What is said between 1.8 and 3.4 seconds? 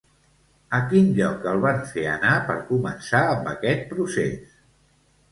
fer anar per començar